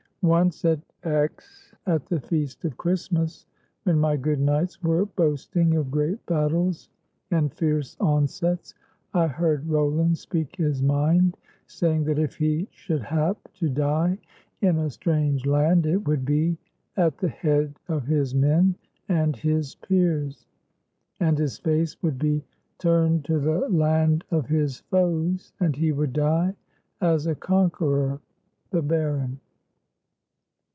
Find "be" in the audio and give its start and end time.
16.23-16.55, 22.19-22.43